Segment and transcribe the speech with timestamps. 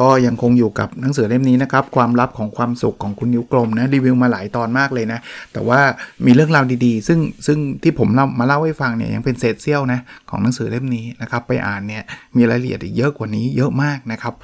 [0.00, 5.20] ก็ยังคงอยู่กับหนังสือเล่มนี้นะครับ ความลับของความสุขของคุณนิ้วกลมนะรีวิวมาหลายตอนมากเลยนะ
[5.52, 5.80] แต่ว่า
[6.26, 12.02] มีเรื่องราวดีๆ ซึ่งซึ่งที่ผมเล่ามาเล่าให้ฟังเนี่ยยังเป็นเศษเสี้ยวนะของหนังสือเล่มนี้นะครับ ไปอ่านเนี่ย
[12.36, 14.34] มีรายละเอียดอีกเยอะกว่านี้เยอะมากนะครับ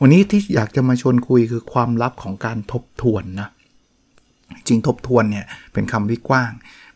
[0.00, 3.48] วันนี้ที่อยากจะมาชวนคุยคือความลับของการทบทวนนะ
[4.66, 6.50] จริงทบทวนเนี่ยเป็นคำวิกว้าง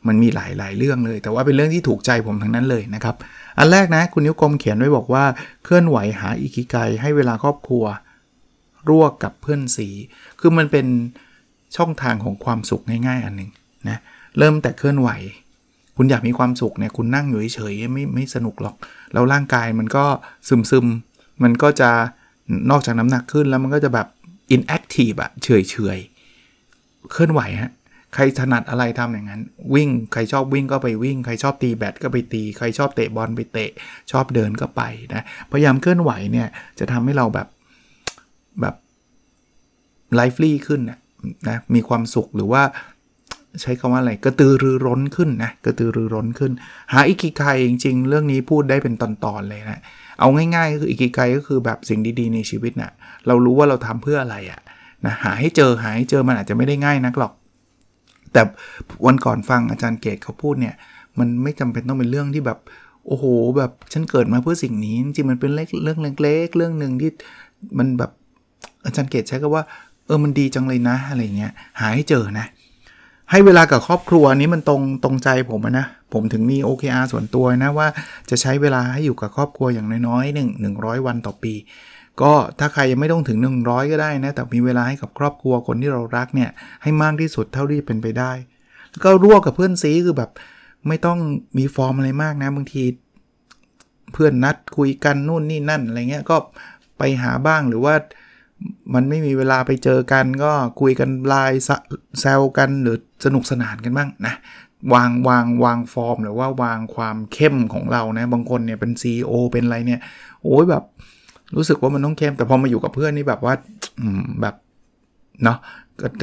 [0.09, 3.17] มันมีหลายๆเรื่องเลย แต่ว่าเป็นเรื่องที่ถูกใจผมทั้งนั้นเลยนะครับ
[3.59, 5.25] อันแรกนะคุณนิ้วกลมเขียนไว้บอกว่า
[5.65, 7.85] เคลื่อนไหวหาอิคิไกให้เวลาครอบครัว
[8.89, 9.89] ร่วกับเพื่อนสี
[10.41, 10.87] คือมันเป็น
[11.77, 13.51] ช่องทางของความสุขง่ายๆ อันหนึ่ง
[13.89, 13.99] นะ
[14.39, 15.11] เริ่มแต่เคลื่อนไหว
[15.97, 18.77] คุณอยากมีความสุขเนี่ยคุณนั่งอยู่เฉยๆไม่ไม่สนุกหรอก
[19.13, 20.05] แล้วร่างกายมันก็
[20.49, 20.87] ซึมซึม
[21.43, 21.91] มันก็จะ
[22.71, 24.07] นอกจากน้ำหนักขึ้นแล้วมันก็จะแบบ
[24.55, 25.99] inactive อะเฉยเฉย
[27.13, 27.73] เคลื่อนไหวฮะ
[28.15, 29.43] ใครถนัดอะไรทำอย่างนั้น
[29.75, 33.71] วิ่งใครชอบวิ่งก็ไปวิ่ง ใครชอบตีแบดก็ไปตี ใครชอบเตะบอลไปเตะ
[34.13, 34.83] ชอบเดินก็ไป
[35.15, 37.49] นะพยายามเคลื่อนไหวเนี่ยจะทำให้เราแบบ
[38.61, 38.75] แบบ
[40.15, 40.99] ไลฟ์ลี่ขึ้นนะ
[41.49, 42.63] นะมีความสุขหรือว่า
[43.63, 46.53] ใช้คำว่าอะไรกระตือรือร้นขึ้นนะกระตือรือร้นขึ้น
[46.93, 49.81] หาอิกิไคจริง ๆ เรื่องนี้พูดได้เป็นตอนๆเลยนะ
[50.21, 52.93] เอาง่ายๆคืออิกิไคก็คือแบบสิ่งดีๆในชีวิตนะ่ะ
[53.27, 54.61] เรารู้ว่าเราทำเพื่ออะไรอะ
[55.05, 57.33] นะหาให้เจอหาให้เจอมันอาจจะไม่ได้ง่ายนักหรอก
[58.33, 58.43] แต่
[59.07, 60.75] วันก่อนฟังอาจารย์เกตเขาพูดเนี่ย
[61.19, 62.59] มันไม่จำเป็นต้องเป็นเรื่องที่แบบ
[63.07, 63.25] โอ้โห
[63.59, 67.11] แบบฉันเกิดมาเพื่อสิ่งนี้ จริงมันเป็นเรื่องเล็กๆเรื่องหนึ่งที่
[67.79, 68.11] มันแบบ
[68.85, 69.65] อาจารย์เกตใช้ก็ว่า
[70.07, 72.47] เออมันดีจังเลยนะอะไรเงี้ยหาให้เจอนะ
[73.31, 77.89] ให้เวลากับครอบครัวนี้มันตรงตรงใจผมนะผมถึงมี OKR ส่วนตัวนะว่า
[78.31, 81.55] จะใช้เวลาให้อยู่กับครอบครัวอย่างน้อยๆหนึ่งหนึ่งร้อยวันต่อปี
[82.21, 86.51] ก็ถ้าใครยังไม่ต้องถึง 100 ก็ได้นะ แต่มีเวลาให้กับครอบครัวคนที่เรารักเนี่ย
[86.83, 88.33] ให้มากที่สุดเท่าที่เป็นไปได้
[89.05, 90.31] ก็ร่วมกับเพื่อนซีคือแบบ
[90.89, 91.19] ไม่ต้อง
[91.59, 92.83] มีฟอร์มอะไรมากนะบางที
[94.13, 96.37] เพื่อนนัดคุยกันนู่นนี่นั่นอะไรเงี้ยก็
[96.99, 97.95] ไปหาบ้างหรือว่า
[98.95, 101.63] มันไม่มีเวลาไปเจอกันก็คุยกันไลน์
[102.21, 104.35] แซวกันหรือสนุกสนานกันบ้างนะ
[104.95, 110.01] วางวางวางฟอร์ม หรือว่าวางความเข้มของเรานะบางคนเนี่ยเป็น CEO เป็นอะไรเนี่ย
[110.43, 110.85] โอ้ยแบบ
[111.57, 113.55] รู้สึกว่ามันต้องเข้มแต่พอมาอยู่กับเพื่อนนี่แบบว่า
[114.41, 114.55] แบบ
[115.45, 115.59] เนาะ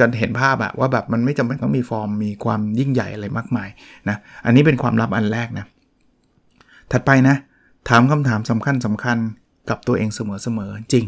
[0.04, 3.68] ันเห็นภาพอะว่าแบบมันไม่จำเป็นต้องมีฟอร์มมีความยิ่งใหญ่อะไรมากมาย
[4.08, 5.66] นะอันนี้เป็นความลับอันแรกนะ
[6.92, 7.36] ถัดไปนะ
[7.88, 9.16] ถามคำถามสำคัญสำคัญ
[9.70, 11.04] กับตัวเองเสมอๆจริง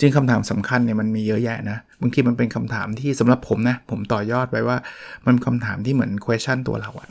[0.00, 4.76] จริงคำถามสำคัญเนี่ยมันมีเยอะแยะนะบางทีมันเป็นคำถามที่สำหรับผมนะ ผมต่อยอดไปว่า
[5.26, 7.08] มันคำถามที่เหมือน question ตัวเราอะ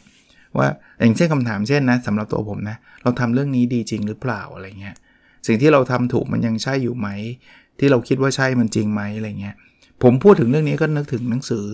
[0.57, 0.67] ว่า
[0.99, 4.95] อย่างเช่นคำถามเช่นนะสำหรับตัวผมนะ เราทำเรื่องนี้ดีจริงหรือเปล่าอะไรเงี้ย
[5.45, 7.07] สิ่งที่เราทำถูกมันยังใช่อยู่ไหม
[7.79, 9.55] ที่เราคิดว่าใช่มันจริงไหมอะไรเงี้ย
[10.03, 11.65] ผมพูดถึงเรื่องนี้ก็นึกถึงหนังสือ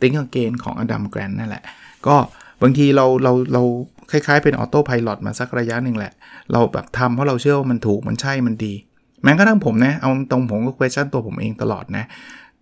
[0.00, 1.62] Think Again ของอดัมแกรนนั่นแหละ
[2.06, 2.16] ก็
[2.62, 3.62] บางทีเราเราเรา
[4.10, 6.12] คล้ายๆเป็นออโต้พายロมาสักระยะหนึ่งแหละ
[6.52, 8.74] เราแบบทำเพราะเราเชื่อว่ามันถูกมันใช่มันดี
[9.22, 12.04] แม้กระทั่งผมนะเอาตรงผมก็ question ตัวผมเองตลอดนะ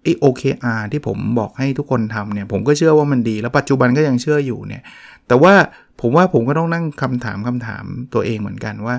[0.03, 4.83] ไอ OKR ที่ผมบอกให้ทุกคนทำเนี่ย ผมก็เชื่อว่ามันดี แล้วปัจจุบันก็ยังเชื่ออยู่เนี่ย
[5.29, 5.55] แต่ว่า
[6.01, 7.85] ผมว่าผมก็ต้องนั่งคำถามคำถาม
[8.15, 8.97] ตัวเองเหมือนกันว่า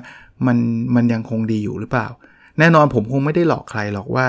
[0.47, 0.57] มัน
[0.95, 2.07] มันยังคงดีอยู่หรือเปล่า
[2.59, 4.25] แน่นอนผมคงไม่ได้หลอกใครหรอกว่า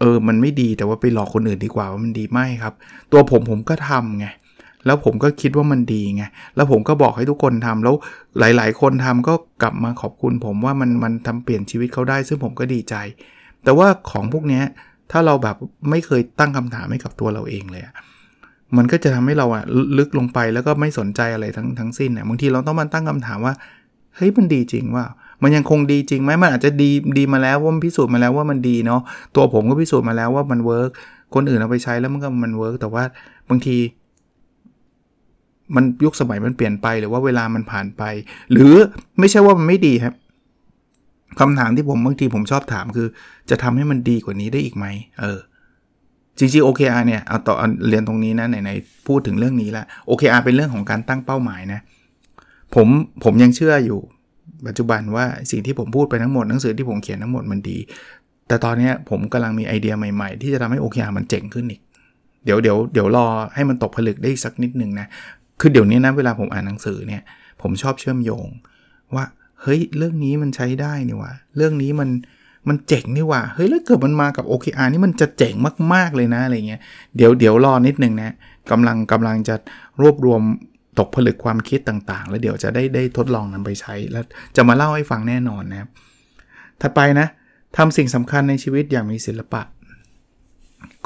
[0.00, 2.74] เออมันไม่ดีแต่ว่าไปหลอกคนอื่นดีกว่าว่ามันดีไม่ครับ
[3.12, 4.26] ตัวผมผมก็ทำไง
[4.86, 6.24] แล้วผมก็คิดว่ามันดีไง
[6.56, 7.94] แล้วผมก็บอกให้ทุกคนทำแล้ว
[8.38, 12.94] หลาย ๆ คนทำก็กลับมาขอบคุณผมว่ามันมันทำเปลี่ยนชีวิตเขาได้ ซึ่งผมก็ดีใจ
[13.64, 14.62] แต่ว่าของพวกนี้
[15.10, 15.56] ถ้าเราแบบ
[15.90, 17.82] ไม่เคยตั้งคำถามให้กับตัวเราเองเลย
[18.76, 19.64] มันก็จะทำให้เราอะ
[19.98, 23.54] ลึกลงไปแล้วก็ไม่สนใจอะไรทั้งทั้งสิ้นเนี่ยบางทีเราต้องมาตั้งคำถามว่า
[24.16, 25.04] เฮ้ยมันดีจริงว่า
[25.42, 29.00] มันยังคงดีจริงไหมมันอาจจะดีดีมาแล้วว่ามันพิสูจน์มาแล้วว่ามันดีเนาะ
[29.36, 30.90] ตัวผมก็พิสูจน์มาแล้วว่ามัน work
[31.34, 33.04] คนอื่นเอาไปใช้แล้วมันก็มัน work แต่ว่า
[33.50, 33.76] บางที
[35.74, 38.02] มันยุคสมัยมันเปลี่ยนไปหรือว่าเวลามันผ่านไป
[38.52, 38.74] หรือ
[39.18, 40.14] ไม่ใช่ว่ามันไม่ดีครับ
[41.40, 43.08] คำถามที่ผมบางทีผมชอบถามคือ
[43.50, 44.86] จะทำให้มันดีกว่านี้ได้อีกไหม
[45.20, 45.38] เออ
[46.38, 47.54] จริงๆ OKR เนี่ยเอาต่อ
[47.88, 51.80] เรียนตรงนี้นะไหนๆพูดถึงเรื่องนี้ละ OKR เป็นเรื่องของการตั้งเป้าหมายนะ
[52.74, 52.88] ผม
[53.24, 54.00] ผมยังเชื่ออยู่
[54.66, 57.78] ปัจจุบันว่าสิ่งที่ผมพูดไปทั้งหมดหนังสือที่ผมเขียนทั้งหมดมันดี
[58.48, 61.80] แต่ตอนนี้ผมกำลังมีไอเดียใหม่ ๆ ที่จะทำให้ OKR มันเจ๋งขึ้นอีก
[62.44, 65.06] เดี๋ยวเดี๋ยวเดี๋ยวรอให้มันตกผลึกได้สักนิดนึงนะ
[65.60, 67.22] คือเดี๋ยวนี้นะเวลาผมอ่านหนังสือเนี่ย
[67.62, 68.46] ผมชอบเชื่อมโยง
[69.14, 69.24] ว่า
[69.62, 72.08] เฮ้ยเรื่องนี้มันใช้ได้นี่ว่าเรื่องนี้มัน
[72.68, 75.54] มันเจ๋งนี่ว่า เฮ้ย แล้วเกิดมันมากับ OKR นี่มันจะเจ๋ง
[75.94, 76.80] มาก ๆ เลยนะ อะไรเงี้ย
[77.16, 78.34] เดี๋ยวเดี๋ยวรอนิดนึงนะ
[78.70, 79.54] กำลังกำลังจะ
[80.00, 80.42] รวบรวม
[80.98, 84.24] ตกผลึกความคิดต่างๆ แล้วเดี๋ยวจะได้ได้ทดลองนำไปใช้ แล้ว
[84.56, 85.88] จะมาเล่าให้ฟังแน่นอนนะครับ
[86.80, 87.26] ถัดไปนะ
[87.76, 89.62] ทำสิ่งสำคัญในชีวิตอย่างมีศิลปะ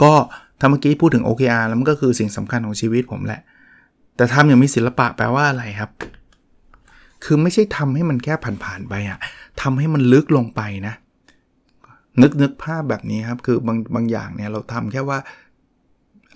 [0.02, 0.12] ก็
[0.60, 3.40] ถ้าเมื่อกี้พูดถึง OKR แล้วมันก็คือสิ่งสำคัญของชีวิตผมแหละ
[4.16, 5.90] แต่ทำอย่างมีศิลปะแปลว่าอะไรครับ
[7.24, 8.34] คือไม่ใช่ทำให้มันแค่
[8.64, 9.18] ผ่านๆไปอะ
[9.62, 10.94] ทำให้มันลึกลงไปนะ
[12.22, 15.18] นึกนึกภาพแบบนี้ครับ คือบางบางอย่างเนี่ยเราทำแค่ว่า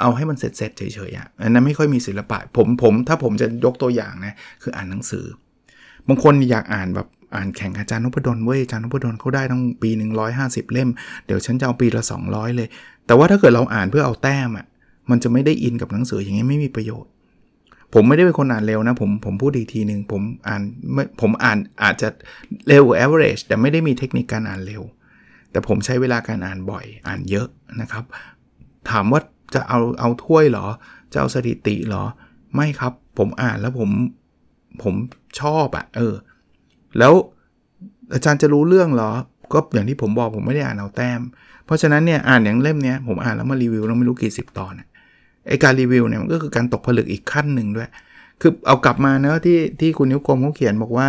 [0.00, 5.24] เอาให้มันเสร็จเสร็จเฉยๆอะอันนั้นไม่ค่อยมีศิลปะ ผมผมถ้าผมจะยกตัวอย่างนะคืออ่านหนังสือ
[6.08, 10.90] บางคนอยากอ่านแบบอ่านแข่งอาจารย์นพดลเว้ยอาจารย์นพดลเขาได้ต้องปีหนึ่งร้อยห้าสิบเล่ม
[11.26, 12.68] เดี๋ยวฉันจะเอาปีละ 200 เลย
[13.06, 14.66] แต่ว่าถ้าเกิดเราอ่านเพื่อเอาแต้มอะ
[15.10, 17.10] มันจะไม่ได้อินกับหนังสืออย่างนี้ไม่มีประโยชน์
[17.94, 20.62] ผมไม่ได้เป็นคนอ่านเร็วนะ ผมผมพูดอีกทีหนึ่งผมอ่าน
[21.20, 22.08] ผมอ่านอาจจะ
[22.68, 24.82] เร็วกว่า average แต่ไม่ได้มีเทคนิคการอ่านเร็ว
[25.50, 27.48] แต่ผมใช้เวลาการอ่านบ่อยอ่านเยอะ
[27.80, 28.04] นะครับ
[28.90, 29.20] ถามว่า
[29.54, 30.66] จะเอาเอาถ้วยเหรอ
[31.12, 32.04] จะเอาสถิติเหรอ
[32.54, 33.90] ไม่ครับ ผมอ่านแล้วผม
[34.82, 34.94] ผม
[35.40, 36.14] ชอบอะ่ะเออ
[36.98, 37.12] แล้ว
[38.14, 39.10] อาจารย์จะรู้เรื่องเหรอ
[39.52, 41.20] ก็อย่างที่ผมบอกผมไม่ได้อ่านเอาแต้ม
[41.64, 44.72] เพราะฉะนั้นเนี่ยอ่านอย่างเล่มเนี้ยผมอ่านแล้วมารีวิวแล้วไม่รู้กี่สิบตอน
[45.48, 47.88] ไอการรีวิวเนี่ยมันก็คือการตกผลึกอีกขั้นหนึ่งด้วย
[48.40, 51.08] คือเอากลับมาเนะที่ที่คุณนิ้วกลมเขาเขียนบอกว่า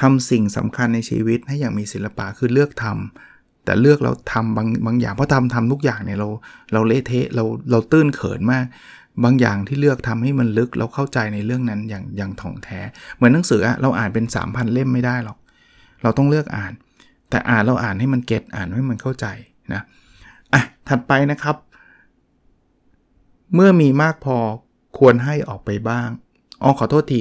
[0.00, 3.29] ทำสิ่งสำคัญในชีวิตให้อย่างมีศิลปะคือเลือกทำ
[3.64, 6.28] แต่เลือกเราทำบางบางอย่างเพราะทำทำทุกอย่างเนี่ยเรา
[6.72, 8.64] เราเละเทะเราเราตื้นเขินมาก
[9.24, 12.80] บางอย่างที่เลือกทำให้มันลึกเราเข้าใจในเรื่องนั้นอย่างอย่างถ่องแท้
[13.16, 15.38] เหมือนหนังสืออะเราอ่านเป็น 3,000 เล่มไม่ได้หรอก
[16.02, 16.72] เราต้องเลือกอ่าน
[17.30, 19.26] แต่อ่านเราอ่านให้มันเก็ตอ่านให้มันเข้าใจ
[19.72, 19.82] นะ
[20.52, 21.56] อะถัดไปนะครับ
[23.54, 24.36] เมื่อมีมากพอ
[24.98, 26.08] ควรให้ออกไปบ้าง
[26.62, 27.20] อ๋อขอโทษที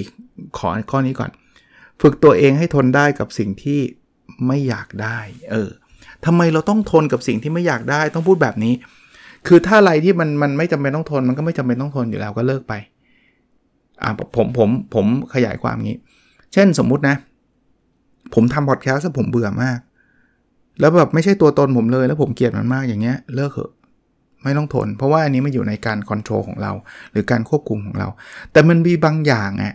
[0.58, 1.32] ขอข้อนี้ก่อน
[2.02, 3.80] ฝึกตัวเองให้ทนได้กับสิ่งที่
[4.48, 5.20] ไม่อยากได้
[5.52, 5.70] เออ
[6.26, 8.74] ทำไมเราต้องทนกับสิ่งที่ไม่อยากได้ต้องพูดแบบนี้
[9.48, 12.74] คือถ้าอะไรที่มันมันไม่จำเป็นต้องทน มันก็ไม่จำเป็นต้องทนอยู่แล้วก็เลิกไป
[14.04, 15.98] อ่าผมผมผมขยายความงี้
[16.54, 17.16] เช่นสมมุตินะ
[18.34, 19.80] ผมทำพอดแคสต์ผมเบื่อมาก
[20.80, 23.72] แล้วแบบไม่ใช่ตัวตนผมเลยแล้วผมเกลียดมันมากอย่างเงี้ยเลิกเถอะ
[24.44, 26.72] ไม่ต้องทน เพราะว่าอันนี้มันอยู่ในการ control ของเรา
[27.12, 28.08] หรือการควบคุมของเรา
[28.52, 29.74] แต่มันมีบางอย่างอะ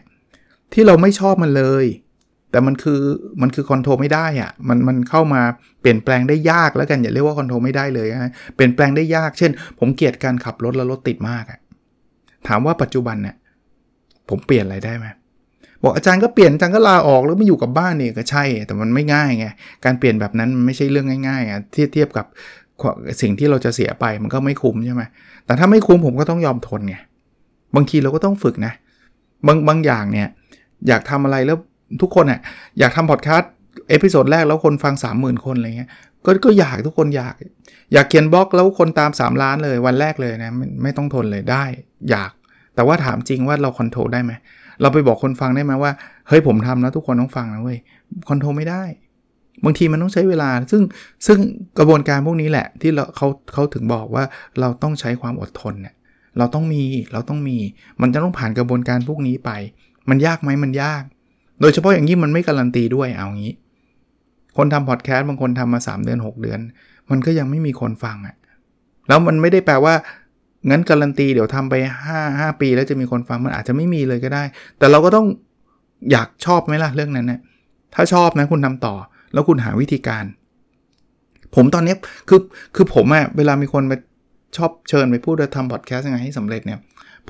[0.72, 1.84] ที่เราไม่ชอบมันเลย
[2.54, 3.00] แต่มันคือ
[3.42, 5.42] มันคือ control ไม่ได้อะมันมันเข้ามา
[5.80, 11.58] เปลี่ยนแปลงได้ยากแล้วกันอย่าเรียกว่า control ไม่ได้เลยนะเปลี่ยนแปลงได้ยาก เช่น ผมเกลียดการขับรถแล้วรถติดมากอะ
[12.48, 13.36] ถามว่าปัจจุบันเนี่ย
[14.28, 15.06] ผมเปลี่ยนอะไรได้ไหม
[15.82, 19.46] บอกอาจารย์ก็เปลี่ยนอาจารย์ก็ลาออกแล้วไม่อยู่กับบ้านเนี่ยก็ใช่ แต่มันไม่ง่ายไง
[19.84, 22.26] การเปลี่ยนแบบนั้นมันไม่ใช่เรื่องง่ายๆอะเทียบเทียบกับ
[23.20, 25.02] สิ่งที่เราจะเสียไปมันก็ไม่คุ้มใช่ไหม
[25.46, 26.96] แต่ถ้าไม่คุ้มผมก็ต้องยอมทนไง
[27.74, 28.72] บางทีเราก็ต้องฝึกนะ
[29.46, 30.28] บางบางอย่างเนี่ย
[30.88, 31.58] อยากทำอะไรแล้ว
[32.02, 32.40] ทุกคนอะ
[32.78, 33.50] อยากทำพอดแคสต์
[33.90, 35.90] episode แรกแล้วคนฟัง 30,000 คนอะไรเงี้ย
[36.24, 37.34] ก็ก็อยากทุกคนอยาก
[37.92, 41.64] อยากเขียนบล็อกแล้วคนตาม 3 ล้านเลยวันแรกเลยนะไม่ไม่ต้องทนเลยได้
[42.10, 42.32] อยาก
[42.74, 44.32] แต่ว่าถามจริงว่าเรา control ได้ไหม
[44.80, 45.92] เราไปบอกคนฟังได้ไหมว่า
[46.28, 47.78] เฮ้ยผมทำแล้วทุกคนต้องฟังนะเว้ย
[48.28, 48.82] control ไม่ได้
[49.64, 50.82] บางทีมันต้องใช้เวลา ซึ่ง
[51.26, 51.38] ซึ่ง
[51.78, 54.24] กระบวนการพวกนี้แหละ ที่เราเขาเขาถึงบอกว่า
[54.60, 55.94] เราต้องใช้ความอดทนเนี่ย
[56.38, 56.82] เราต้องมี
[57.12, 57.58] เราต้องมี
[58.00, 59.50] มันจะต้องผ่านกระบวนการพวกนี้ไป
[60.08, 61.02] มันยากไหมมันยาก
[61.60, 63.54] โดยเฉพาะอย่างยิ่งมันไม่การันตีด้วยเอางี้
[64.56, 66.60] คนทำพอดแคสต์บางคนทำมา 3 เดือน 6 เดือน
[67.10, 68.36] มันก็ยังไม่มีคนฟังอะ่ะ
[69.08, 69.94] แล้วมันไม่ได้แปลว่า
[70.70, 71.74] งั้นการันตีเดี๋ยวทำไป
[72.10, 74.42] 5 5 ปีแล้วจะมีคนฟังมันอาจจะไม่มีเลยก็ได้
[74.78, 75.26] แต่เราก็ต้อง
[76.10, 77.40] อยากชอบไหมล่ะเรื่องนั้นเนะี่ย
[77.94, 78.94] ถ้าชอบนะคุณทำต่อ
[79.32, 80.24] แล้วคุณหาวิธีการ
[81.54, 81.94] ผมตอนนี้
[82.28, 82.40] คือ
[82.74, 83.96] คือผมอะเวลามีคนมา
[84.56, 86.78] ชอบเชิญไปพูดจะทำพอดแคสต์ยังไงให้สำเร็จเนี่ย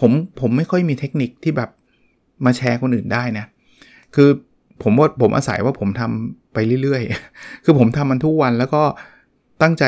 [0.01, 0.11] ผม
[0.41, 1.71] ผมไม่ค่อยมีเทคนิคที่แบบ
[2.45, 3.45] มาแชร์คนอื่นได้นะ
[4.15, 4.31] คือ
[4.83, 8.83] ผมว่าผมอาศัยว่าผมทำไปเรื่อยๆ คือผมทำมันทุกวันแล้วก็
[9.63, 9.85] ตั้งใจ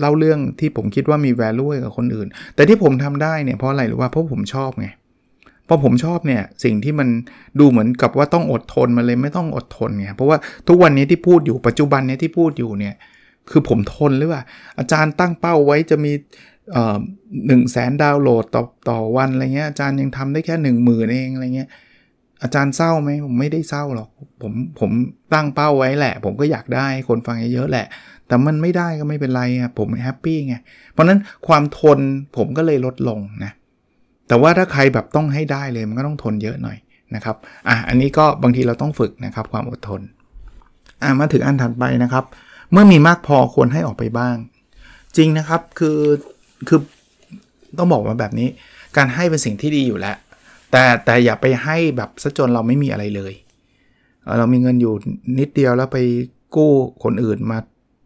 [0.00, 4.88] เล่าเรื่องที่ผมคิดว่ามี value กับคนอื่น แต่ที่ผมทำได้เนี่ยเพราะอะไรหรือว่าเพราะผมชอบไง
[5.66, 7.08] เพราะผมชอบเนี่ยสิ่งที่มัน
[7.60, 10.38] ดูเหมือนกับว่าต้องอดทนมาเลยไม่ต้องอดทนไงเพราะว่า
[10.68, 12.94] ทุกวันนี้ที่พูดอยู่ปัจจุบันนี้ที่พูดอยู่เนี่ย
[13.50, 14.42] คือผมทนหรือว่า
[14.78, 16.12] อาจารย์ตั้งเป้าไว้จะมี
[17.46, 21.68] หนึ่งแสนดาวน์โหลดต่อต่อวันอะไรเงี้ยอาจารย์ยังทำได้แค่หนึ่งหมื่นเองอะไรเงี้ย
[22.42, 24.08] อาจารย์เศร้าไหมผมไม่ได้เศร้าหรอก
[24.42, 24.90] ผมผม
[25.32, 27.86] ตั้งเป้าไว้แหละ ผมก็อยากได้คนฟังเยอะๆแหละ
[28.26, 30.56] แต่มันไม่ได้ก็ไม่เป็นไรอะผมแฮปปี้ไง
[30.92, 31.98] เพราะนั้นความทน
[32.36, 33.52] ผมก็เลยลดลงนะ
[34.28, 36.76] แต่ว่าถ้าใครแบบต้องให้ได้เลยมันก็ต้องทนเยอะหน่อย
[37.14, 37.36] นะครับ
[37.68, 40.00] อะอันนี้ก็บางทีเราต้องฝึกนะครับความอดทน
[41.02, 42.24] อะมาถึงอันถัดไปนะครับ
[42.72, 44.36] เมื่อมีมากพอควรให้ออกไปบ้าง
[45.16, 45.98] จริงนะครับคือ
[46.68, 46.80] คือ
[47.78, 48.48] ต้องบอกมาแบบนี้
[48.96, 50.16] การให้เป็นสิ่งที่ดีอยู่แล้ว
[50.72, 53.34] แต่แต่อย่าไปให้แบบซะจนเราไม่มีอะไรเลย
[54.38, 54.94] เรามีเงินอยู่
[55.38, 55.98] นิดเดียวแล้วไป
[56.56, 56.72] กู้
[57.04, 57.58] คนอื่นมา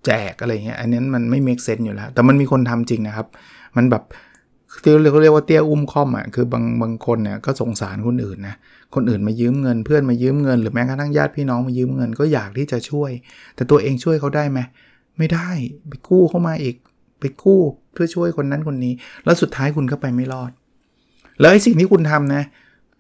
[0.07, 3.27] แจกอะไรเงี้ยอันนี้มันไม่ make sense อยู่แล้ว แต่มันมีคนทำจริงนะครับ
[3.77, 4.03] มันแบบ
[4.83, 8.57] ที่เขาเรียกว่าเตี้ยอุ้มคอมอะคือบางบางคนเนี่ยก็สงสารคนอื่นนะ
[8.95, 13.11] คนอื่นมายืมเงินเพื่อนมายืมเงิน หรือแม้กระทั่งญาติพี่น้องมายืมเงินก็อยากที่จะช่วย
[13.55, 14.59] แต่ตัวเองช่วยเขาได้ไหม
[15.19, 15.49] ไม่ได้
[15.89, 16.77] ไปกู้เข้ามาอีก
[17.21, 17.61] ไปกู้
[17.93, 18.93] เพื่อช่วยคนนั้นคนนี้
[19.25, 20.51] แล้วสุดท้ายคุณก็ไปไม่รอด
[21.41, 22.43] แล้วไอ้สิ่งที่คุณทำนะ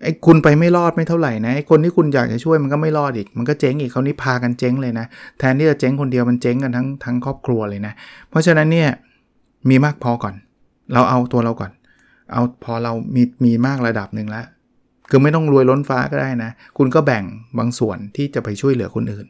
[0.02, 5.06] ไอ้คุณไปไม่รอดไม่เท่าไหร่นะไอ้คนที่คุณอยากจะช่วยมันก็ไม่รอดอีก มันก็เจ๊งอีกเขานี่พากันเจ๊งเลยนะ
[5.38, 7.92] แทนที่จะเจ๊งคนเดียวมันเจ๊งกันทั้งทั้งครอบครัวเลยนะ
[8.30, 8.88] เพราะฉะนั้นเนี่ย
[9.68, 10.34] มีมากพอก่อน
[10.92, 11.72] เราเอาตัวเราก่อน
[12.32, 14.46] เอาพอเรามีมีมากระดับหนึ่งแล้ว
[15.10, 17.24] คือไม่ต้องรวยล้นฟ้าก็ได้นะ คุณก็แบ่ง
[17.58, 19.26] บางส่วนที่จะไปช่วยเหลือคนอื่น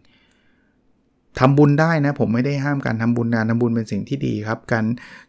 [1.38, 4.84] ทำบุญได้นะ ผมไม่ได้ห้ามการทำบุญการทำบุญเป็นสิ่งที่ดีครับ การ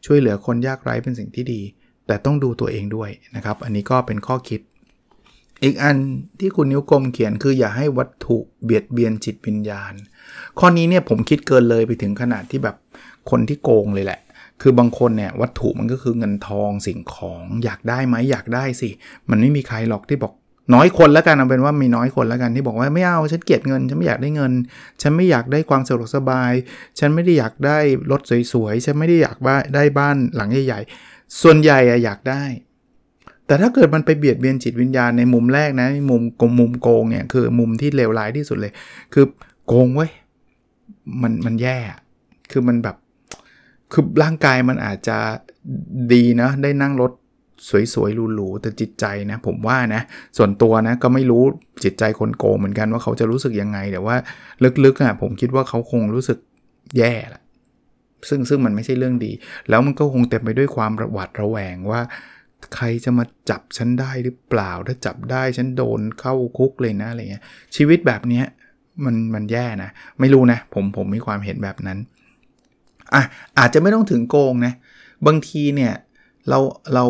[0.06, 1.62] ช่วยเหลือคนยากไร้เป็นสิ่งที่ดี
[2.08, 4.62] แต่ต้องดูตัวเองด้วยนะครับ อันนี้ก็เป็นข้อคิด
[5.64, 5.96] อีกอัน
[6.40, 9.94] ที่คุณนิ้วกลมเขียนคืออย่าให้วัตถุเบียดเบียนจิตวิญญาณ
[10.60, 12.76] ข้อนี้เนี่ยผมคิดเกินเลยไปถึงขนาดที่แบบ
[13.30, 14.20] คนที่โกงเลยแหละ
[14.62, 18.90] คือบางคนเนี่ยวัตถุมันก็คือเงินทองสิ่งของอยากได้ไหมอยากได้สิ
[19.30, 20.34] มันไม่มีใครหรอกที่บอก
[20.74, 24.54] น้อยคนแล้วกันเอาเป็นว่ามีน้อยคนแล้วกันที่บอกว่าไม่เอาฉันเกลียดเงินฉันไม่อยากได้เงิน
[25.02, 26.52] ฉันไม่อยากได้ความสะดวกสบาย
[27.00, 27.78] ฉันไม่ได้อยากได้
[28.12, 28.22] รถ
[28.54, 29.38] สวยๆฉันไม่ได้อยาก
[29.76, 32.44] ได้บ้านหลังใหญ่ๆ ส่วนใหญ่อะอยากได้
[33.46, 38.74] แต่ถ้าเกิดมันไปเบียดเบียนจิตวิญญาณในมุมแรกนะมุมกมุมโกงเนี่ยคือมุมที่เลวร้ายที่สุดเลย
[39.14, 39.26] คือ
[39.68, 40.12] โกงเว้ย
[41.22, 41.78] มันมันแย่
[42.52, 42.96] คือมันแบบ
[43.92, 45.18] คือร่างกายมันอาจจะ
[46.14, 47.12] ดีนะได้นั่งรถ
[47.94, 50.02] สวยๆหรูๆแต่จิตใจนะผมว่านะ
[50.38, 51.44] ส่วนตัวนะก็ไม่รู้
[51.84, 54.16] จิตใจคนโกงเหมือนกันว่าเขาจะรู้สึกยังไง แต่ว่า
[54.86, 56.38] ลึกๆอะผมคิดว่าเขาคงรู้สึก
[56.98, 57.42] แย่แหละ
[58.30, 59.32] ซึ่งซึ่งมันไม่ใช่เรื่องดี
[59.70, 62.02] แล้วมันก็คงเต็มไปด้วยความระหวัดระแวงว่า
[62.76, 67.44] ใครจะมาจับฉันได้หรือเปล่า ถ้าจับได้ฉันโดนเข้าคุกเลยนะอะไรเงี้ย
[67.76, 68.46] ชีวิตแบบเนี้ย
[69.06, 72.00] มันมันแย่นะ ไม่รู้นะ ผมผมมีความเห็นแบบนั้น
[73.14, 73.24] อะ
[73.60, 74.74] อาจจะไม่ต้องถึงโกงนะ
[75.28, 75.94] บางทีเนี่ย
[76.50, 76.60] เรา
[76.94, 77.06] เรา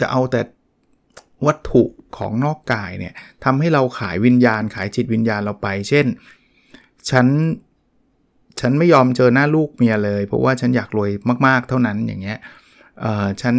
[0.00, 0.40] จะเอาแต่
[1.46, 1.82] วัตถุ
[2.16, 6.06] ของนอกกายเนี่ยทำให้เราขายวิญญาณขายจิตวิญญาณเราไป เช่น
[7.10, 7.26] ฉัน
[8.60, 11.10] ฉันไม่ยอมเจอหน้าลูกเมียเลย เพราะว่าฉันอยากรวย
[11.46, 12.38] มากๆเท่านั้นอย่างเงี้ย
[13.00, 13.56] เออฉัน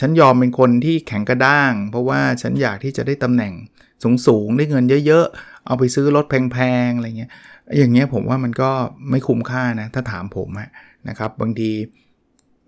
[0.00, 3.52] ฉันยอมเป็นคนที่แข็งกระด้าง เพราะว่าฉันอยากที่จะได้ตำแหน่ง
[4.26, 7.30] สูงๆได้เงินเยอะๆ เอาไปซื้อรถแพงๆอะไรเงี้ย
[7.78, 8.70] อย่างเงี้ยผมว่ามันก็
[9.10, 10.48] ไม่คุ้มค่านะถ้าถามผม
[11.08, 11.70] นะครับบางที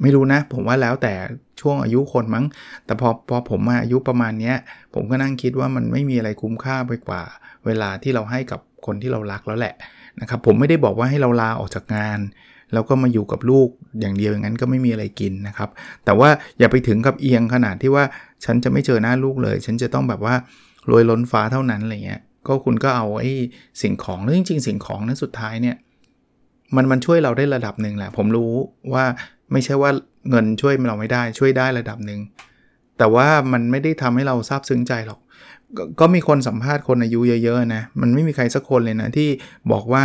[0.03, 1.15] ไม่รู้นะ ผมว่าแล้วแต่
[1.61, 2.45] ช่วงอายุคนมั้ง
[2.85, 4.57] แต่พอพอผมมาอายุประมาณเนี้ย
[4.95, 7.23] ผมก็นั่งคิดว่ามันไม่มีอะไรคุ้มค่าไปกว่า
[7.67, 9.75] เวลาที่เราให้กับ คนที่เรารักแล้วแหละ
[10.21, 12.21] นะครับผมไม่ได้บอกว่าให้เราลาออกจากงาน
[12.73, 13.69] แล้วก็มาอยู่กับลูก
[14.01, 15.69] อย่างเดียวอย่างนั้นก็ไม่มีอะไรกินนะครับ
[16.05, 18.05] แต่ว่าอย่าไปถึงกับเอียงขนาดที่ว่า
[18.45, 20.35] ฉันจะไม่เจอหน้าลูกเลย ฉันจะต้องแบบว่า
[20.91, 23.33] รวยล้นฟ้าเท่านั้นอะไรเงี้ยก็คุณก็เอาไอ้
[23.83, 25.77] สิ่งของแล้วจริง ๆ สิ่งของนั้นสุดท้ายเนี่ย
[26.77, 28.53] มันมันช่วยเราได้ระดับหนึ่งแหละ ผมรู้
[28.93, 29.05] ว่า
[29.53, 29.91] ไม่ใช่ว่า
[30.31, 32.21] เงินช่วยเราไม่ได้ช่วยได้ระดับหนึ่ง
[32.99, 35.21] แต่ว่ามันไม่ได้ทำให้เราซาบซึ้งใจหรอก
[35.77, 39.29] กก็มีคนสัมภาษณ์คนอายุเยอะๆนะ มันไม่มีใครสักคนเลยนะ ที่
[39.73, 40.03] บอกว่า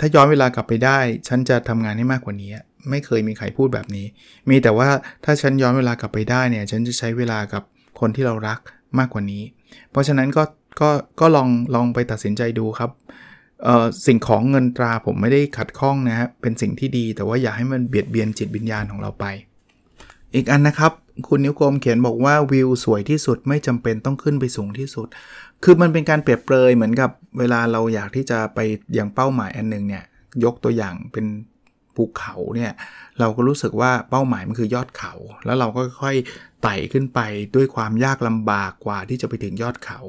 [0.00, 2.50] ถ้าย้อนเวลากลับไปได้ ฉันจะทำงานให้มากกว่านี้
[2.90, 4.06] ไม่เคยมีใครพูดแบบนี้
[4.50, 4.88] มีแต่ว่า
[5.24, 7.62] ถ้าฉันย้อนเวลากลับไปได้เนี่ย ฉันจะใช้เวลากับ
[8.00, 8.58] คนที่เรารัก
[8.98, 9.42] มากกว่านี้
[9.90, 10.42] เพราะฉะนั้นก็
[10.80, 12.90] ก็ก็ลองลองไปตัดสินใจดูครับ
[14.06, 19.24] สิ่งของเงินตราผมไม่ได้ขัดข้องนะฮะเป็นสิ่งที่ดีแต่ว่าอย่าให้มันเบียดเบียนจิตวิญญาณของเราไป
[20.34, 20.92] อีกอันนะครับ
[21.26, 25.06] คุณนิ้วกลมเขียนบอกว่าวิวสวยที่สุดไม่จำเป็นต้องขึ้นไปสูงที่สุด
[25.64, 28.58] คือมันเป็นการเปรียบเปรยเหมือนกับเวลาเราอยากที่จะไป
[28.94, 30.04] อย่างเป้าหมายอันหนึ่งเนี่ย
[30.44, 31.26] ยกตัวอย่างเป็น
[31.96, 32.72] ภูเขาเนี่ย
[33.20, 35.12] เราก็รู้สึกว่าเป้าหมายมันคือยอดเขา
[35.44, 36.16] แล้วเราก็ค่อย
[36.62, 37.20] ไต่ขึ้นไป
[37.56, 40.00] ด้วยความยากลำบากกว่าที่จะไปถึงยอดเขา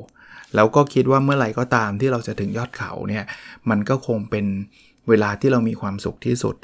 [0.55, 3.23] แล้วก็คิดว่าเมื่อไหร่ก็ตามที่เราจะถึงยอดเขาเนี่ย
[3.69, 4.45] มันก็คงเป็น
[5.09, 6.55] เวลาที่เรามีความสุขที่สุด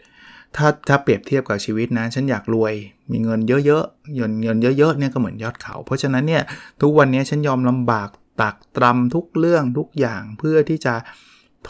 [0.55, 2.73] ถ้าถ้าเปรียบเทียบกับชีวิตนะ ฉันอยากรวย
[3.11, 6.43] มีเงินเยอะๆเงินเงินเยอะๆเนี่ยก็เหมือนยอดเขา เพราะฉะนั้นเนี่ย
[6.81, 8.09] ทุกวันนี้ฉันยอมลำบาก
[8.41, 10.95] ตักตรำทุกเรื่องทุกอย่างเพื่อที่จะ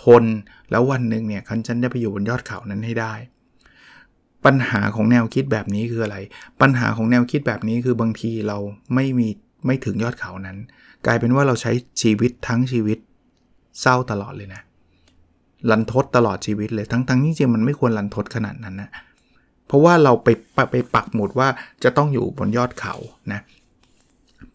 [0.01, 0.23] ทน
[0.71, 3.13] แล้ววันหนึ่งเนี่ยคันฉันจะไปอยู่บนยอดเขานั้นให้ได้
[4.45, 6.17] ปัญหาของแนวคิดแบบนี้คืออะไร
[6.61, 8.57] ปัญหาของแนวคิดแบบนี้คือบางทีเรา
[8.93, 9.27] ไม่มี
[9.65, 10.57] ไม่ถึงยอดเขานั้น
[11.05, 12.97] กลายเป็นว่าเราใช้ชีวิตทั้งชีวิต
[13.81, 14.61] เศร้าตลอดเลยนะ
[15.71, 18.89] ลันทดตลอดชีวิตเลยทั้งๆทจริงๆมันไม่ควรลันทดขนาดนั้นนะ
[19.67, 20.27] เพราะว่าเราไป
[20.71, 21.47] ไปปักหมุดว่า
[21.83, 22.95] จะต้องอยู่บนยอดเขา
[23.33, 23.41] นะ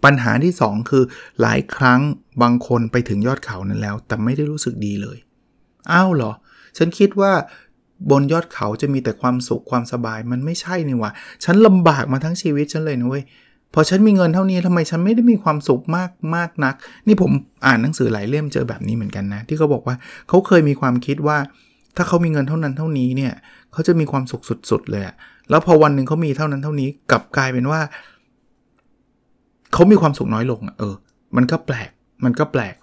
[0.05, 1.05] ปัญหาที่ 2 คือ
[1.41, 2.01] หลายครั้ง
[2.43, 5.19] บางคนไปถึงยอดเขานั้นแล้ว แต่ไม่ได้รู้สึกดีเลย
[5.93, 6.33] อ้าวเหรอ
[6.77, 7.33] ฉันคิดว่า
[8.11, 11.11] บนยอดเขาจะมีแต่ความสุขความสบายมันไม่ใช่นี่วะ
[11.45, 13.25] ฉันลำบากมาทั้งชีวิตฉันเลยนะเว้ย
[13.75, 16.75] พอฉันมีเงินเท่านี้ทำไมฉันไม่ได้มีความสุขมากมากนัก
[17.07, 17.31] นี่ผม
[17.67, 19.97] อ่านหนังสือหลายเล่มเจอแบบนี้เหมือนกันนะ ที่เขาบอกว่า
[20.29, 21.39] เขาเคยมีความคิดว่า
[21.97, 23.33] ถ้าเขามีเงินเท่านั้นเท่านี้เนี่ย
[23.73, 25.03] เขาจะมีความสุขสุด ๆ เลย
[25.51, 27.81] แล้วพอวันหนึ่งเขามีเท่านั้นเท่านี้กลับกลายเป็นว่า
[29.73, 30.95] เขามีความสุขน้อยลงเออ
[31.37, 31.91] มันก็แปลก
[32.25, 32.75] มันก็แปลก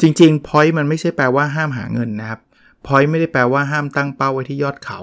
[0.00, 2.40] จริงๆ point มันไม่ใช่แปลว่าห้ามหาเงินนะครับ
[2.86, 5.00] point ไม่ได้แปลว่าห้ามตั้งเป้าไว้ที่ยอดเขา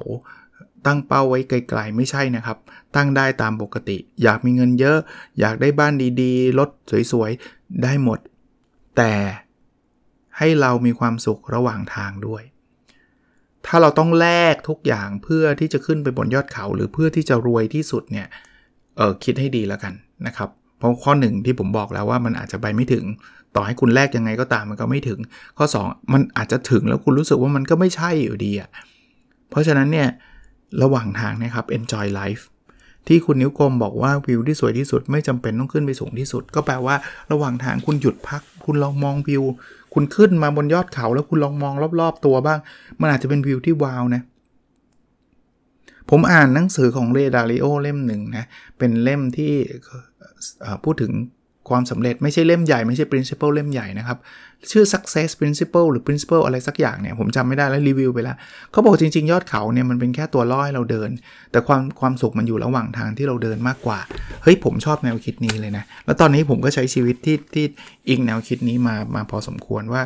[0.85, 2.57] ตั้งเป้าไว้ไกลๆไม่ใช่นะครับ
[2.95, 4.97] ตั้งได้ตามปกติ อยากมีเงินเยอะ
[5.39, 6.69] อยากได้บ้านดีๆ รถ
[7.11, 8.19] สวยๆ ได้หมด
[8.97, 9.13] แต่
[10.37, 12.43] ให้เรามีความสุขระหว่างทางด้วย
[13.65, 18.27] ถ้าเราต้องแลกทุกอย่างเพื่อที่จะขึ้นไปบนยอดเขา หรือเพื่อที่จะรวยที่สุดเนี่ย
[18.97, 19.93] เออคิดให้ดีแล้วกัน
[20.27, 23.05] นะครับ เพราะข้อหนึ่งที่ผมบอกแล้วว่ามันอาจจะไปไม่ถึง
[23.55, 25.19] ต่อให้คุณแลกยังไงก็ตามมันก็ไม่ถึง
[25.57, 28.69] ข้อ 2 มันอาจจะถึงแล้วคุณรู้สึกว่ามันก็ไม่ใช่อยู่ดีอะ่ะ
[29.49, 30.07] เพราะฉะนั้นเนี่ย
[30.81, 32.43] ระหว่างทางนะครับ enjoy life
[33.07, 36.95] ที่คุณนิ้วกลมบอกว่าวิวที่สวยที่สุดไม่จำเป็นต้องขึ้นไปสูงที่สุด ก็แปลว่า
[37.31, 39.43] ระหว่างทางคุณหยุดพัก คุณลองมองวิว
[39.93, 42.59] คุณขึ้นมาบนยอดเขา แล้วคุณลองมองรอบ ๆ ตัวบ้าง
[42.99, 44.21] มันอาจจะเป็นวิวที่ว้าวนะ
[46.09, 48.45] ผมอ่านหนังสือของเรดาริโอเล่มหนึ่งนะ
[48.77, 49.53] เป็นเล่มที่
[50.83, 51.11] พูดถึง
[51.69, 54.17] ความสำเร็จไม่ใช่เล่มใหญ่ไม่ใช่ principle เล่มใหญ่นะครับ
[54.71, 58.37] ชื่อ success principle หรือ principle อะไรสักอย่างเนี่ยผมจำไม่ได้แล้วรีวิวไปแล้ว
[58.71, 61.09] เขาบอกจริง ๆ ยอดเขาเนี่ยมันเป็นแค่ตัวล่อให้เราเดิน
[61.51, 63.99] แต่ความความสุขมันอยู่ระหว่างทางที่เราเดินมากกว่า
[64.43, 67.65] เฮ้ยผมชอบแนวคิดนี้เลยนะแล้วตอนนี้ผมก็ใช้ชีวิตที่ที่
[68.09, 70.01] อิงแนวคิดนี้มามาพอสมควรว่า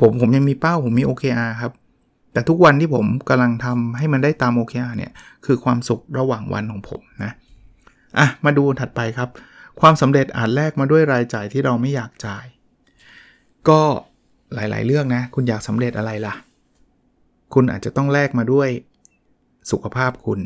[0.00, 1.72] ผมผมยังมีเป้าผมมี OKR ครับ
[2.32, 5.12] แต่ทุกวันที่ผมกำลังทำให้มันได้ตาม OKR เนี่ย
[5.46, 7.32] คือความสุขระหว่างวันของผมนะ
[8.18, 9.28] อะมาดูถัดไปครับ
[9.80, 12.44] ความสำเร็จอาจแลกมาด้วยรายจ่ายที่เราไม่อยากจ่าย
[13.68, 13.80] ก็
[14.54, 16.34] หลายๆ เรื่องนะ คุณอยากสำเร็จอะไรล่ะ
[17.54, 18.68] คุณอาจจะต้องแลกมาด้วย
[19.70, 20.40] สุขภาพคุณ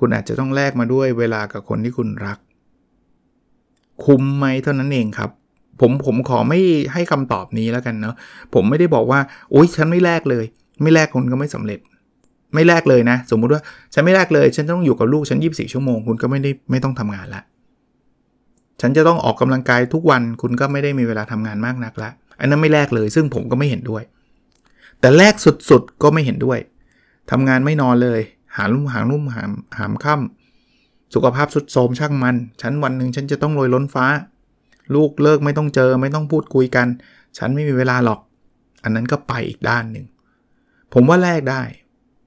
[0.00, 2.38] คุณอาจจะต้องแลกมาด้วยเวลากับคนที่คุณรัก
[4.04, 5.30] คุ้มไหมเท่านั้นเองครับ
[5.80, 6.60] ผมผมขอไม่
[6.92, 8.14] ให้คำตอบนี้แล้วกันเนาะ
[8.54, 9.20] ผมไม่ได้บอกว่า
[9.50, 10.44] โอ๊ยฉันไม่แลกเลย
[10.82, 11.80] ไม่แลกคุณก็ไม่สำเร็จ
[12.54, 13.62] ไม่แลกเลยนะ สมมุติว่า
[13.94, 17.42] ฉันไม่แลกเลย ฉันต้องอยู่กับลูกฉัน 24 ชั่วโมง คุณก็ไม่ได้ไม่ต้องทำงานละ
[18.80, 22.10] ฉันจะต้องออกกำลังกายทุกวันคุณก็ไม่ได้มีเวลาทำงานมากนักละ
[22.40, 24.02] อันนั้นไม่แลกเลย ซึ่งผมก็ไม่เห็นด้วย
[25.00, 25.34] แต่แลก
[25.70, 26.58] สุดๆก็ไม่เห็นด้วย
[27.30, 28.20] ทำงานไม่นอนเลย
[28.56, 34.06] หาลุ่มหางลุ่มหามหามค่ำสุขภาพสุดโทมช่างมัน ฉันวันหนึ่งฉันจะต้องรวยล้นฟ้า
[34.94, 36.86] ลูกเลิกไม่ต้องเจอไม่ต้องพูดคุยกัน
[37.38, 38.20] ฉันไม่มีเวลาหรอก
[38.84, 40.06] อันนั้นก็ไปอีกด้านหนึ่ง
[40.92, 41.62] ผมว่าแลกได้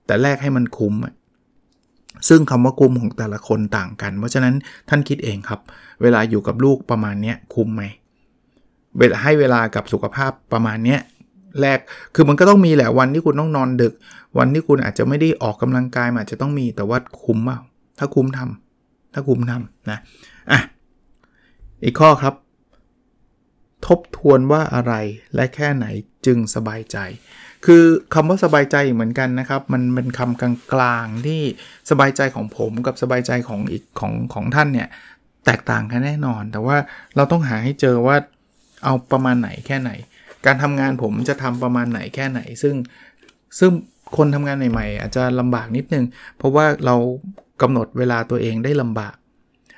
[0.05, 0.93] แต่แลกให้มันคุ้ม
[2.30, 4.56] ซึ่งคำว่าคุ้มของแต่ละคนต่างกัน เพราะฉะนั้น
[4.89, 5.60] ท่านคิดเองครับ
[6.01, 7.84] เวลาอยู่กับลูกประมาณนี้คุ้มไหม
[8.97, 10.97] เวลาให้เวลากับสุขภาพประมาณนี้
[11.62, 11.80] แรก
[12.15, 13.93] คือมันก็ต้องมีแหละวันที่คุณต้องนอนดึก
[14.38, 17.60] วันที่คุณอาจจะไม่ได้ออกกำลังกายอาจจะต้องมีแต่ว่าคุ้มเปล่า
[17.99, 19.99] ถ้าคุ้มทำถ้าคุ้มทำนะ
[20.51, 20.60] อะ
[21.84, 22.34] อีกข้อครับ
[23.88, 24.93] ทบทวนว่าอะไร
[25.36, 25.86] และแค่ไหน
[26.25, 26.97] จึงสบายใจ
[27.65, 30.41] คือคำว่าสบายใจเหมือนกันนะครับ มันเป็นคำ
[30.74, 31.41] กลางๆที่
[31.89, 34.88] สบายใจของผมกับสบายใจของอีกของของท่านเนี่ย
[35.46, 36.78] แตกต่างกันแน่นอน แต่ว่า
[37.15, 38.15] เราต้องหาให้เจอว่า
[38.84, 39.91] เอาประมาณไหนแค่ไหน
[40.46, 42.76] การทำงานผมจะทำประมาณไหนแค่ไหน ซึ่ง
[43.60, 43.72] ซึ่ง
[44.17, 46.06] คนทำงานใหม่ๆ อาจจะลำบากนิดนึง
[46.38, 46.96] เพราะว่าเรา
[47.62, 49.15] กำหนดเวลาตัวเองได้ลำบาก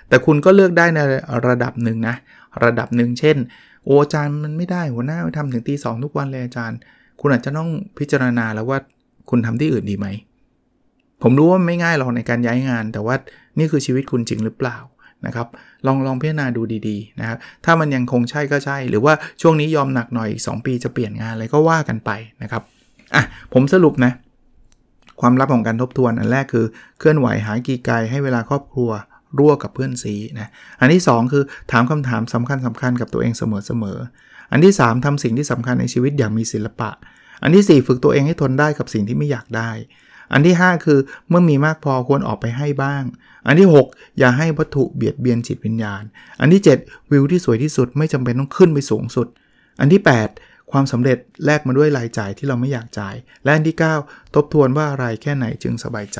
[0.09, 0.99] แต่คุณก็เลือกได้ใน
[1.47, 2.15] ระดับหนึ่งนะ
[2.63, 3.37] ระดับหนึ่งเช่น
[3.85, 6.79] โออาจารย์มันไม่ได้หัวหน้าทำถึงตีสองทุกวันเลยอาจารย์
[7.21, 8.79] คุณอาจจะต้องพิจารณาแล้วว่า
[9.29, 10.07] คุณทำที่อื่นดีไหม
[11.23, 13.15] ผมรู้ว่าไม่ง่ายหรอกในการย้ายงาน แต่ว่า
[13.57, 14.77] นี่คือชีวิตคุณจริงหรือเปล่า
[15.25, 15.47] นะครับ
[15.85, 22.11] ลองลองพิจารณาดูดีๆนะครับ ถ้ามันยังคงใช่ก็ใช่ หรือว่าช่วงนี้ยอมหนักหน่อยอีก2ปีจะเปลี่ยนงานอะไรก็ว่ากันไป
[22.43, 22.63] นะครับ
[23.15, 24.11] อะ ผมสรุปนะ
[25.21, 26.65] ความลับของการทบทวนอันแรกคือ
[26.99, 28.89] เคลื่อนไหวหากีไกลให้เวลาครอบครัว
[29.37, 36.89] รั่วกับเพื่อนซีนะ อันที่ 2 คือถามคำถามสำคัญสำคัญกับตัวเองเสมอๆ อันที่ 3ทำสิ่งที่สำคัญในชีวิตอย่างมีศิลปะ
[37.43, 39.71] อันที่ 4 ฝึกตัวเองให้ทนได้กับสิ่งที่ไม่อยากได้
[40.33, 43.03] อันที่ 5 คือเมื่อมีมากพอควรออกไปให้บ้าง
[43.47, 46.03] อันที่ 6 อย่าให้วัตถุเบียดเบียนจิตวิญญาณ
[46.41, 49.27] อันที่ 7 วิวที่สวยที่สุดไม่จำเป็นต้องขึ้นไปสูงสุด
[49.79, 50.01] อันที่
[50.35, 56.19] 8 ความสำเร็จแลกมาด้วยรายจ่ายที่เราไม่อยากจ่าย และอันที่ 9 ทบทวนว่าอะไรแค่ไหนจึงสบายใจ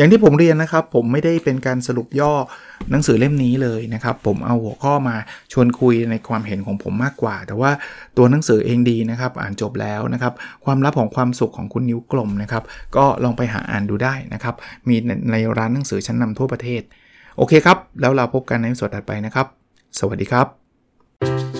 [0.00, 2.32] อย่างที่ผมเรียนนะครับ ผมไม่ได้เป็นการสรุปย่อ
[2.90, 5.16] หนังสือเล่มนี้เลยนะครับ ผมเอาหัวข้อมา
[5.52, 7.70] ชวนคุยในความเห็นของผมมากกว่า แต่ว่า
[8.16, 10.32] ตัวหนังสือเองดีนะครับ อ่านจบแล้วนะครับ
[10.64, 12.62] ความลับของความสุขของคุณนิ้วกลมนะครับ
[12.96, 14.54] ก็ลองไปหาอ่านดูได้นะครับ
[14.88, 14.96] มี
[15.32, 16.82] ในร้านหนังสือชั้นนำทั่วประเทศ
[17.36, 19.46] โอเคครับ แล้วเราพบกันในสดถัดไปนะครับ
[19.98, 21.59] สวัสดีครับ